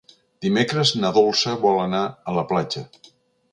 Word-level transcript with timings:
Dimecres 0.45 0.93
na 1.03 1.11
Dolça 1.17 1.55
vol 1.67 1.79
anar 1.83 2.01
a 2.33 2.37
la 2.41 2.47
platja. 2.55 2.85